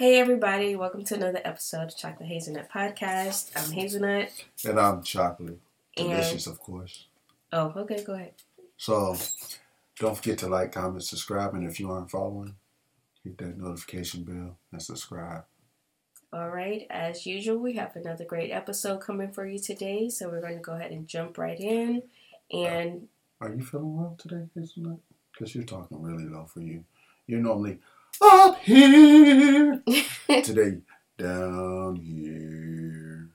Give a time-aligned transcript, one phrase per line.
[0.00, 3.50] Hey everybody, welcome to another episode of Chocolate Hazelnut Podcast.
[3.54, 4.30] I'm Hazelnut.
[4.66, 5.58] And I'm chocolate.
[5.94, 7.04] And- Delicious, of course.
[7.52, 8.32] Oh, okay, go ahead.
[8.78, 9.14] So
[9.98, 12.54] don't forget to like, comment, subscribe, and if you aren't following,
[13.22, 15.44] hit that notification bell and subscribe.
[16.32, 20.40] All right, as usual, we have another great episode coming for you today, so we're
[20.40, 22.04] going to go ahead and jump right in.
[22.50, 23.06] And
[23.38, 25.00] Are you feeling well today, Hazelnut?
[25.30, 26.84] Because you're talking really low for you.
[27.26, 27.80] You're normally
[28.22, 29.82] up here.
[30.42, 30.78] today,
[31.18, 33.30] down here.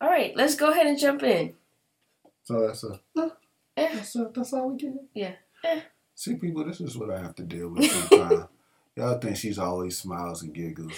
[0.00, 1.54] all right, let's go ahead and jump in.
[2.44, 3.00] So that's a
[3.76, 4.92] Eh, that's, a, that's all we get.
[5.14, 5.32] Yeah.
[5.64, 5.80] Eh.
[6.14, 8.44] See, people, this is what I have to deal with sometimes.
[8.96, 10.92] Y'all think she's always smiles and giggles.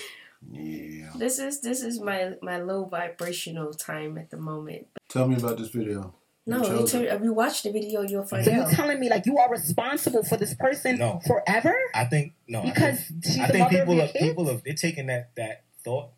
[0.50, 1.12] Yeah.
[1.16, 4.88] This is this is my my low vibrational time at the moment.
[5.08, 6.12] Tell me about this video.
[6.46, 7.08] You No, you chose it.
[7.08, 9.50] turn, if you watch the video, you'll find So you're telling me like you are
[9.50, 11.20] responsible for this person No.
[11.26, 12.60] forever I think no.
[12.60, 14.24] I because think, she's I think mother people of your are kids?
[14.28, 16.10] people have they're taking that that thought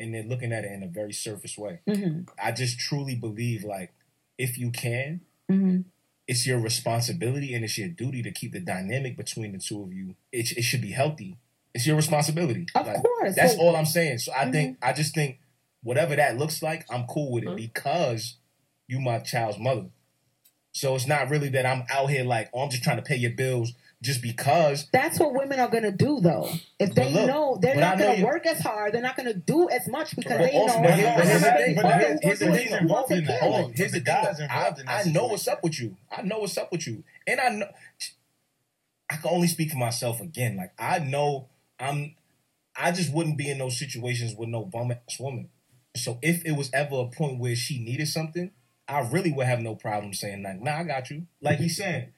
[0.00, 1.80] and they're looking at it in a very surface way.
[1.88, 3.92] hmm I just truly believe like
[4.36, 5.80] if you can, hmm
[6.26, 9.94] it's your responsibility and it's your duty to keep the dynamic between the two of
[9.94, 10.14] you.
[10.30, 11.38] It, it should be healthy.
[11.72, 12.66] It's your responsibility.
[12.74, 13.34] Of Like, course.
[13.34, 14.18] That's So- all I'm saying.
[14.18, 14.52] So I Mhm.
[14.52, 15.38] think I just think
[15.82, 18.34] whatever that looks like, I'm cool with it because
[18.88, 19.86] you my child's mother.
[20.72, 23.16] So it's not really that I'm out here like, oh, I'm just trying to pay
[23.16, 26.48] your bills just because That's what women are gonna do though.
[26.78, 29.68] If they look, know they're not know gonna work as hard, they're not gonna do
[29.70, 30.82] as much because But they also- know.
[30.82, 33.40] but here's the I'm thing, but pay here- you, here's the thing, involved in that.
[33.40, 34.14] Hold on, here's the The thing.
[34.24, 34.40] guys.
[34.40, 35.96] I, involved in that I know what's up with you.
[36.16, 37.66] I know what's up with you, and I know
[39.10, 40.56] I can only speak for myself again.
[40.56, 41.48] Like I know
[41.80, 42.14] I'm.
[42.80, 45.48] I just wouldn't be in those situations with no bum ass woman.
[45.96, 48.52] So if it was ever a point where she needed something,
[48.88, 52.12] I really would have no problem saying like, "Nah, I got you." Like he said,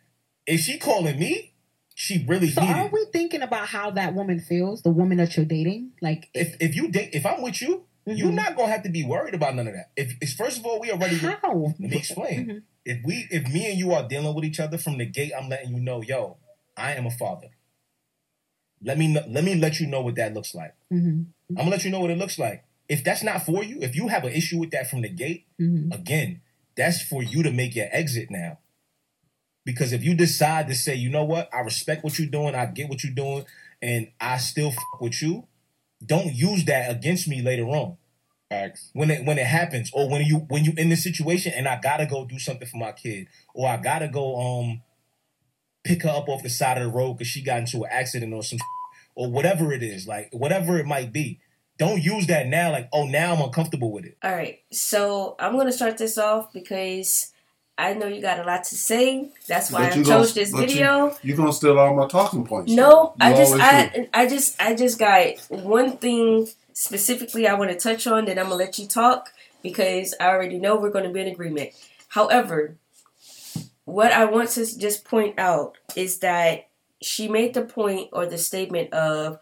[0.46, 1.52] if she calling me,
[1.94, 5.46] she really So are we thinking about how that woman feels, the woman that you're
[5.46, 5.92] dating?
[6.00, 8.34] Like if if you date, if I'm with you, you're Mhm.
[8.34, 9.91] not gonna have to be worried about none of that.
[9.96, 11.74] If it's first of all, we already how?
[11.78, 12.46] let me explain.
[12.46, 12.62] Mhm.
[12.84, 15.48] If we, if me and you are dealing with each other from the gate, I'm
[15.50, 16.38] letting you know, yo,
[16.76, 17.48] I am a father.
[18.82, 20.75] Let me let me let you know what that looks like.
[20.92, 21.26] Mhm.
[21.50, 22.64] I'm gonna let you know what it looks like.
[22.88, 25.47] If that's not for you, if you have an issue with that from the gate,
[25.60, 25.94] Mhm.
[25.94, 26.41] again,
[26.76, 28.58] that's for you to make your exit now.
[29.64, 32.66] Because if you decide to say, you know what, I respect what you're doing, I
[32.66, 33.44] get what you're doing,
[33.82, 35.47] and I still fuck with you,
[36.04, 37.97] don't use that against me later on
[38.48, 38.91] Facts.
[38.94, 41.78] when it when it happens or when you when you in this situation and I
[41.80, 44.82] gotta go do something for my kid or I gotta go um
[45.84, 48.32] pick her up off the side of the road because she got into an accident
[48.32, 48.59] or some
[49.14, 51.38] or whatever it is like whatever it might be
[51.80, 55.56] don't use that now like oh now I'm uncomfortable with it All right, so I'm
[55.56, 57.32] gonna start this off because
[57.78, 59.30] I know you got a lot to say.
[59.48, 61.16] That's why But I you chose gonna- this but you- video.
[61.22, 62.70] You're gonna steal all my talking points.
[62.72, 64.06] No, I just always do.
[64.14, 68.26] I I just I just got one thing specifically I want to touch on.
[68.26, 71.70] that I'm gonna let you talk because I already know we're gonna be in agreement.
[72.08, 72.76] However,
[73.86, 76.68] what I want to just point out is that
[77.02, 79.38] she made the point or the statement of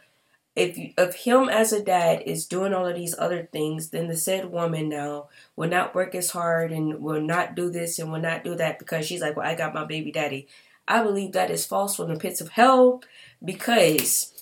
[0.58, 4.08] if you, if him as a dad is doing all of these other things, then
[4.08, 8.10] the said woman now will not work as hard and will not do this and
[8.10, 10.48] will not do that because she's like, well, I got my baby daddy.
[10.86, 13.02] I believe that is false from the pits of hell
[13.44, 14.32] because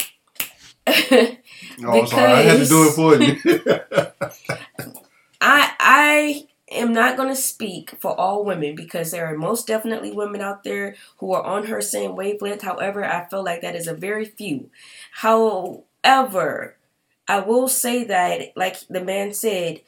[1.84, 2.32] Oh, I'm sorry.
[2.32, 3.36] I had to do it for you.
[5.40, 10.12] I I am not going to speak for all women because there are most definitely
[10.12, 12.62] women out there who are on her same wavelength.
[12.62, 14.70] However, I feel like that is a very few.
[16.04, 16.76] However,
[17.28, 19.80] I will say that, like the man said,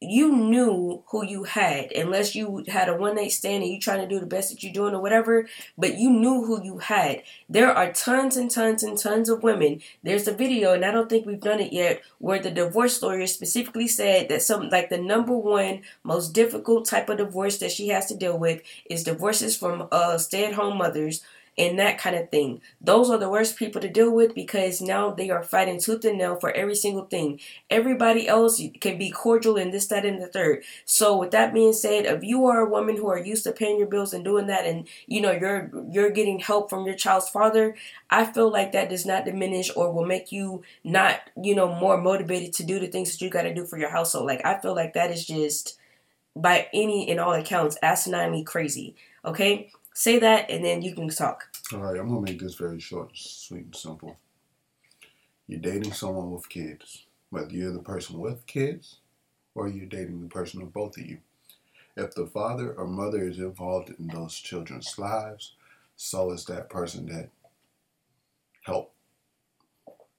[0.00, 4.00] you knew who you had, unless you had a one night stand and you trying
[4.00, 5.46] to do the best that you're doing or whatever.
[5.78, 7.22] But you knew who you had.
[7.48, 9.80] There are tons and tons and tons of women.
[10.02, 13.26] There's a video, and I don't think we've done it yet, where the divorce lawyer
[13.26, 17.88] specifically said that some like the number one most difficult type of divorce that she
[17.88, 21.22] has to deal with is divorces from uh stay at home mothers
[21.56, 22.60] and that kind of thing.
[22.80, 26.18] Those are the worst people to deal with because now they are fighting tooth and
[26.18, 27.40] nail for every single thing.
[27.70, 30.62] Everybody else can be cordial and this, that, and the third.
[30.84, 33.78] So with that being said, if you are a woman who are used to paying
[33.78, 37.28] your bills and doing that, and you know you're you're getting help from your child's
[37.28, 37.76] father,
[38.10, 41.96] I feel like that does not diminish or will make you not you know more
[42.00, 44.26] motivated to do the things that you got to do for your household.
[44.26, 45.78] Like I feel like that is just
[46.36, 48.94] by any and all accounts asininely crazy.
[49.24, 51.48] Okay, say that and then you can talk.
[51.72, 54.18] All right, I'm gonna make this very short, sweet, and simple.
[55.46, 58.98] You're dating someone with kids, whether you're the person with kids
[59.54, 61.18] or you're dating the person with both of you.
[61.96, 65.54] If the father or mother is involved in those children's lives,
[65.96, 67.30] so is that person that
[68.62, 68.92] helped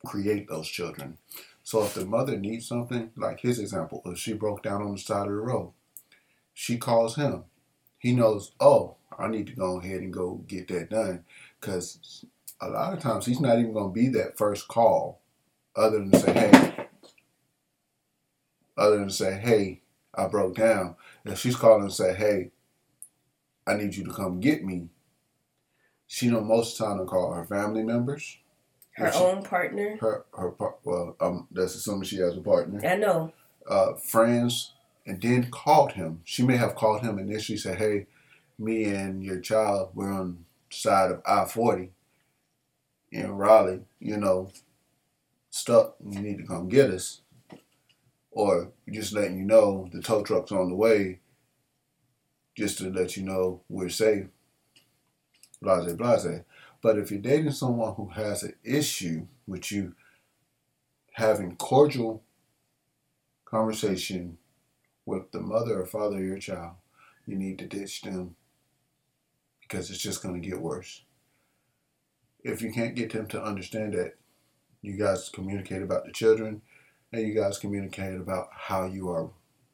[0.05, 1.17] create those children.
[1.63, 4.97] So if the mother needs something, like his example, if she broke down on the
[4.99, 5.73] side of the road,
[6.53, 7.43] she calls him.
[7.97, 11.23] He knows, oh, I need to go ahead and go get that done.
[11.59, 12.25] Because
[12.61, 15.21] a lot of times he's not even going to be that first call
[15.75, 16.87] other than say, hey,
[18.77, 19.81] other than say, hey,
[20.13, 20.95] I broke down.
[21.25, 22.51] If she's calling and say, hey,
[23.67, 24.89] I need you to come get me,
[26.07, 28.37] she don't most of the time to call her family members.
[28.93, 29.97] Her She- own partner.
[29.99, 30.53] Her her
[30.83, 32.79] well, um, that's assuming she has a partner.
[32.87, 33.33] I know.
[33.69, 34.71] Uh, friends,
[35.05, 36.21] and then called him.
[36.23, 38.05] She may have called him initially, said, "Hey,
[38.57, 41.91] me and your child, we're on side of I forty
[43.11, 43.81] in Raleigh.
[43.99, 44.51] You know,
[45.49, 45.95] stuck.
[46.09, 47.21] You need to come get us."
[48.31, 51.21] Or just letting you know the tow truck's on the way,
[52.53, 54.27] just to let you know we're safe.
[55.61, 56.41] Blase, blase.
[56.81, 59.95] But if you're dating someone who has an issue with you
[61.13, 62.23] having cordial
[63.45, 64.37] conversation
[65.05, 66.75] with the mother or father of your child,
[67.25, 68.35] you need to ditch them
[69.67, 71.03] because it's just going to get worse.
[72.43, 74.13] If you can't get them to understand that
[74.81, 76.61] you guys communicate about the children
[77.11, 79.29] and you guys communicate about how you are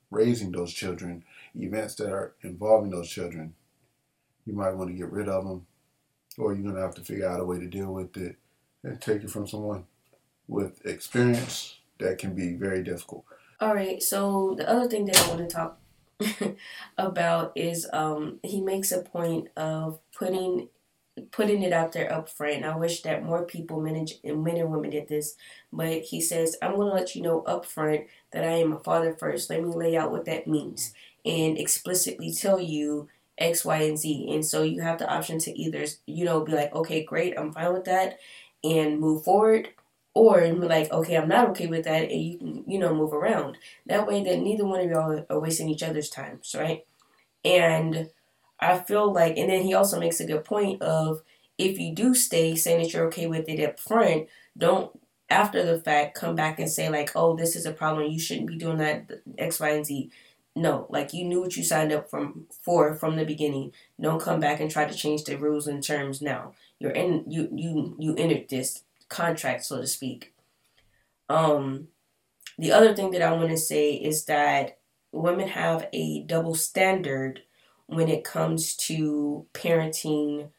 [0.09, 1.23] raising those children,
[1.55, 3.53] events that are involving those children,
[4.45, 5.65] you might want to get rid of them
[6.37, 8.37] or you're going to have to figure out a way to deal with it
[8.83, 9.85] and take it from someone
[10.47, 13.25] with experience that can be very difficult.
[13.59, 14.01] All right.
[14.01, 15.77] So the other thing that I want to talk
[16.97, 20.69] about is um he makes a point of putting
[21.31, 22.63] putting it out there up front.
[22.65, 25.35] I wish that more people, men and, men and women, did this.
[25.71, 28.01] But he says, I'm going to let you know up front
[28.31, 29.49] that I am a father first.
[29.49, 30.93] Let me lay out what that means
[31.25, 34.27] and explicitly tell you X, Y, and Z.
[34.31, 37.51] And so you have the option to either, you know, be like, okay, great, I'm
[37.53, 38.19] fine with that
[38.63, 39.69] and move forward.
[40.13, 43.13] Or be like, okay, I'm not okay with that, and you can, you know, move
[43.13, 43.57] around.
[43.85, 46.85] That way, that neither one of y'all are wasting each other's time, right?
[47.45, 48.09] And
[48.59, 51.21] I feel like, and then he also makes a good point of
[51.57, 54.27] if you do stay saying that you're okay with it up front,
[54.57, 54.91] don't
[55.29, 58.11] after the fact come back and say like, oh, this is a problem.
[58.11, 60.11] You shouldn't be doing that X, Y, and Z.
[60.55, 63.71] No, like you knew what you signed up from for from the beginning.
[63.99, 66.53] Don't come back and try to change the rules and terms now.
[66.79, 70.33] You're in you you you entered this contract, so to speak.
[71.29, 71.89] Um,
[72.57, 74.79] the other thing that I want to say is that
[75.11, 77.41] women have a double standard
[77.87, 80.49] when it comes to parenting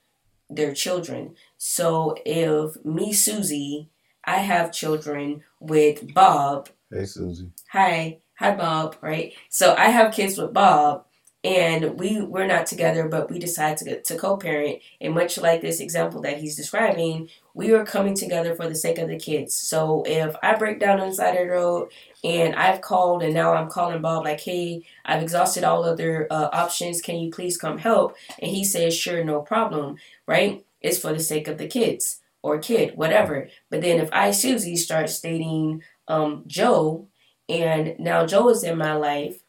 [0.51, 1.35] their children.
[1.57, 3.91] So if me, Susie,
[4.25, 6.69] I have children with Bob.
[6.91, 7.51] Hey, Susie.
[7.71, 8.97] Hi, hi, Bob.
[9.01, 9.35] Right.
[9.49, 11.07] So I have kids with Bob,
[11.45, 14.81] and we we're not together, but we decide to to co-parent.
[15.01, 18.99] And much like this example that he's describing, we are coming together for the sake
[18.99, 19.55] of the kids.
[19.55, 21.91] So if I break down on the side of the road
[22.23, 26.49] and I've called and now I'm calling Bob like, hey, I've exhausted all other uh,
[26.53, 27.01] options.
[27.01, 28.17] Can you please come help?
[28.41, 29.97] And he says, sure, no problem.
[30.27, 30.65] Right?
[30.81, 33.49] It's for the sake of the kids or kid, whatever.
[33.71, 37.09] But then if I, Susie, starts stating um, Joe,
[37.49, 39.42] and now Joe is in my life,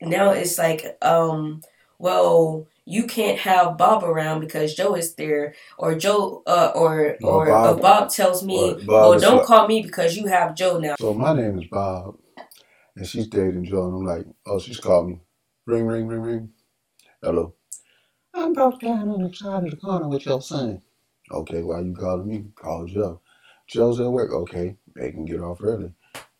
[0.00, 1.60] now it's like, um,
[1.98, 7.32] well, you can't have Bob around because Joe is there, or Joe, uh, or Well,
[7.34, 10.54] or Bob- uh, Bob tells me, Bob well, don't like- call me because you have
[10.54, 10.96] Joe now.
[10.98, 12.16] So my name is Bob,
[12.96, 15.20] and she's dating Joe, and I'm like, oh, she's called me.
[15.66, 16.50] Ring, ring, ring, ring.
[17.22, 17.54] Hello.
[18.32, 20.82] I'm broke down on the side of the corner with your son.
[21.30, 22.44] Okay, why you calling me?
[22.56, 23.20] Call Joe.
[23.68, 24.32] Joe's at work.
[24.32, 25.92] Okay, they can get off early.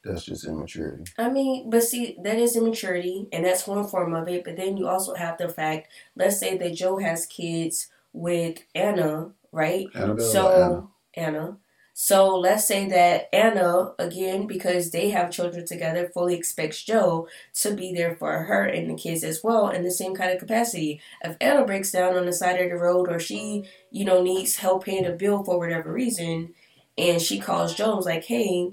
[0.05, 1.05] That's just immaturity.
[1.19, 4.45] I mean, but see, that is immaturity, and that's one form of it.
[4.45, 9.33] But then you also have the fact, let's say that Joe has kids with Anna,
[9.53, 9.87] right?
[9.95, 10.89] Annabelle So Anna?
[11.15, 11.57] Anna.
[11.93, 17.75] So let's say that Anna, again, because they have children together, fully expects Joe to
[17.75, 21.03] be there for her and the kids as well in the same kind of capacity.
[21.23, 24.57] If Anna breaks down on the side of the road or she, you know, needs
[24.57, 26.55] help paying a bill for whatever reason,
[26.97, 28.71] and she calls Joe and like, hey,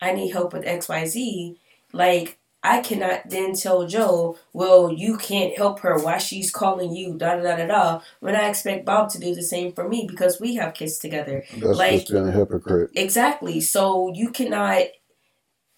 [0.00, 1.56] I need help with XYZ,
[1.92, 7.16] like I cannot then tell Joe, well, you can't help her Why she's calling you,
[7.16, 10.04] da da da da da, when I expect Bob to do the same for me
[10.08, 11.44] because we have kids together.
[11.52, 12.90] That's like- just being a hypocrite.
[12.96, 13.60] Exactly.
[13.60, 14.86] So you cannot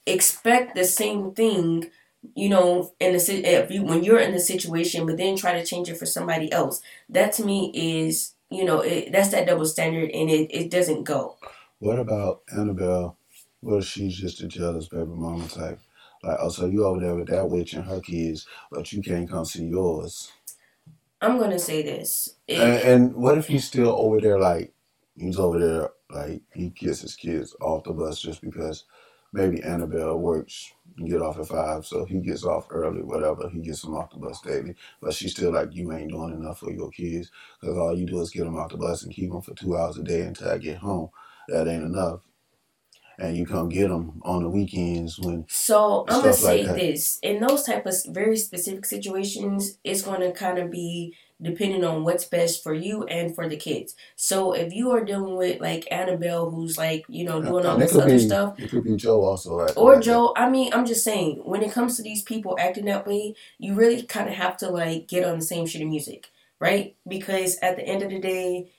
[0.06, 1.90] expect the same thing,
[2.34, 5.66] you know, in the if you when you're in the situation, but then try to
[5.66, 6.80] change it for somebody else.
[7.10, 11.04] That to me is, you know, it, that's that double standard, and it, it doesn't
[11.04, 11.36] go.
[11.80, 13.17] What about Annabelle?
[13.62, 15.80] Well, she's just a jealous baby mama type.
[16.22, 19.30] Like, oh, so you over there with that witch and her kids, but you can't
[19.30, 20.32] come see yours.
[21.20, 22.36] I'm gonna say this.
[22.48, 24.72] It- And, and what if he's still over there, like,
[25.16, 28.84] He's over there like he gets his kids off the bus just because
[29.32, 33.48] maybe Annabelle works and get off at five, so he gets off early, whatever.
[33.48, 36.60] He gets them off the bus daily, but she's still like, you ain't doing enough
[36.60, 39.30] for your kids because all you do is get them off the bus and keep
[39.32, 41.10] them for two hours a day until I get home.
[41.48, 42.20] That ain't enough.
[43.18, 45.44] And you come get them on the weekends when.
[45.48, 46.76] So I'm gonna like say that.
[46.76, 52.04] this: in those type of very specific situations, it's to kind of be depending on
[52.04, 53.94] what's best for you and for the kids.
[54.16, 57.78] So if you are dealing with like Annabelle, who's like you know doing uh, all
[57.78, 59.50] this other be, stuff, It could be Joe also.
[59.50, 60.02] or like that.
[60.02, 63.34] Joe, I mean, I'm just saying, when it comes to these people acting that way,
[63.58, 66.28] you really kind of have to like get on the same shit of music,
[66.60, 66.96] right?
[67.06, 68.70] Because at the end of the day,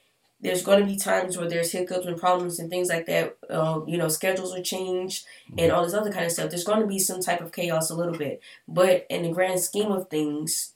[0.42, 3.38] there's going to be times where there's hiccups and problems and things like that.
[3.50, 5.26] Uh, you know, schedules are changed
[5.58, 6.50] and all this other kind of stuff.
[6.50, 9.60] There's going to be some type of chaos a little bit, but in the grand
[9.60, 10.74] scheme of things,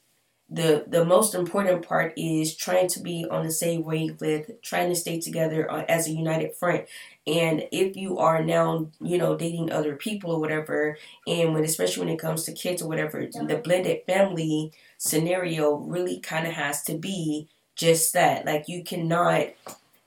[0.50, 4.94] the the most important part is trying to be on the same wavelength, trying to
[4.94, 6.84] stay together uh, as a united front.
[7.26, 12.04] And if you are now, you know, dating other people or whatever, and when especially
[12.04, 16.82] when it comes to kids or whatever, the blended family scenario really kind of has
[16.82, 18.46] to be just that.
[18.46, 19.48] Like you cannot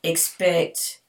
[0.03, 1.01] expect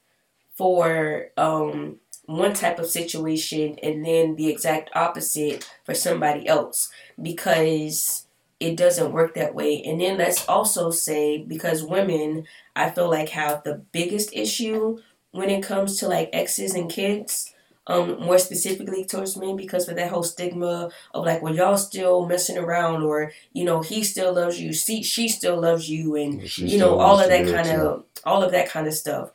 [0.55, 1.97] for um
[2.27, 8.27] one type of situation and then the exact opposite for somebody else because
[8.61, 9.83] it doesn't work that way.
[9.83, 12.47] And then let's also say because women
[12.77, 14.99] I feel like have the biggest issue
[15.31, 17.55] when it comes to like exes and kids.
[17.89, 22.27] Um, more specifically towards men because of that whole stigma of like, well, y'all still
[22.27, 26.43] messing around, or you know, he still loves you, she she still loves you, and
[26.59, 29.31] you know all of that kind of all of that kind of stuff.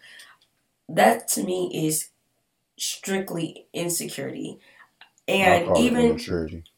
[0.88, 2.10] That to me is
[2.78, 4.60] strictly insecurity.
[5.28, 6.20] And even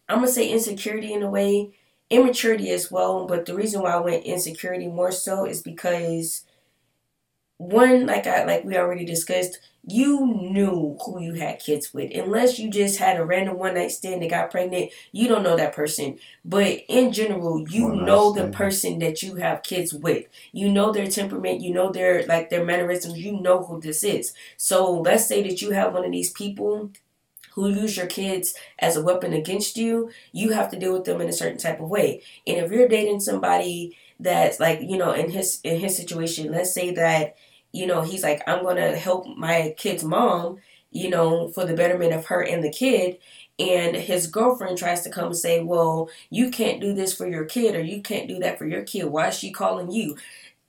[0.08, 1.72] i'm gonna say insecurity in a way
[2.10, 6.44] immaturity as well but the reason why i went insecurity more so is because
[7.57, 12.12] one like i like we already discussed you knew who you had kids with.
[12.15, 15.55] Unless you just had a random one night stand and got pregnant you don't know
[15.55, 16.17] that person.
[16.43, 20.25] But in general you One know the person that you have kids with.
[20.51, 24.33] You know their temperament you know their like their mannerisms you know who this is.
[24.57, 26.91] So let's say that you have one of these people
[27.53, 31.21] who use your kids as a weapon against you you have to deal with them
[31.21, 32.21] in a certain type of way.
[32.45, 36.74] And if you're dating somebody that's like you know in his in his situation let's
[36.74, 37.36] say that
[37.72, 40.57] you know he's like i'm gonna help my kid's mom
[40.91, 43.17] you know for the betterment of her and the kid
[43.57, 47.75] and his girlfriend tries to come say well you can't do this for your kid
[47.75, 50.15] or you can't do that for your kid why is she calling you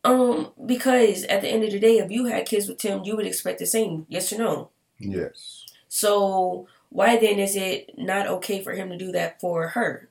[0.05, 3.17] um because at the end of the day if you had kids with tim you
[3.17, 5.67] would expect the same yes or no Yes.
[5.88, 10.09] so why then is it not okay for him to do that for her?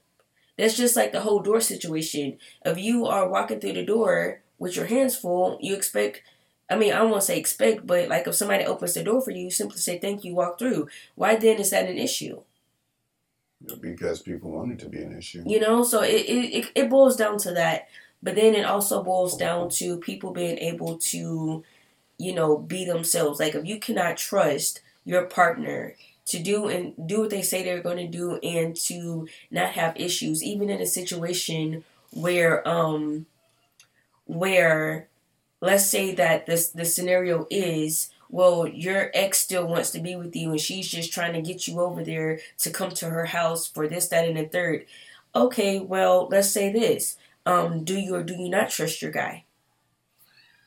[0.58, 2.38] That's just like the whole door situation.
[2.64, 6.24] If you are walking through the door with your hands full, you expect
[6.70, 9.22] I mean, I don't want to say expect, but like if somebody opens the door
[9.22, 10.88] for you, you simply say thank you, walk through.
[11.14, 12.42] Why then is that an issue?
[13.80, 15.44] Because people want it to be an issue.
[15.46, 17.88] You know, so it, it, it, it boils down to that.
[18.22, 21.64] But then it also boils down to people being able to,
[22.18, 23.40] you know, be themselves.
[23.40, 27.82] Like if you cannot trust your partner to do and do what they say they're
[27.82, 33.26] going to do and to not have issues, even in a situation where, um,
[34.26, 35.08] where,
[35.62, 40.36] let's say that this the scenario is well your ex still wants to be with
[40.36, 43.66] you and she's just trying to get you over there to come to her house
[43.66, 44.86] for this that and the third.
[45.34, 47.18] Okay well let's say this.
[47.46, 49.45] Um do you or do you not trust your guy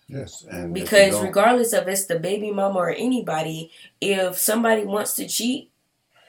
[0.08, 5.28] Yes, and because regardless of it's the baby mama or anybody if somebody wants to
[5.28, 5.70] cheat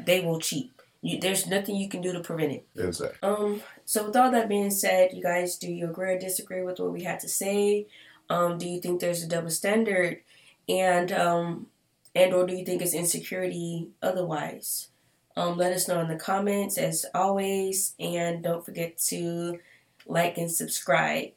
[0.05, 0.71] they will cheat
[1.01, 3.17] you, there's nothing you can do to prevent it exactly.
[3.23, 6.79] um, so with all that being said, you guys, do you agree or disagree with
[6.79, 7.87] what we had to say?
[8.29, 10.21] Um, do you think there's a double standard,
[10.67, 11.65] and um,
[12.13, 14.89] and or do you think it's insecurity otherwise?
[15.35, 19.57] Um, let us know in the comments as always, and don't forget to
[20.05, 21.31] like and subscribe.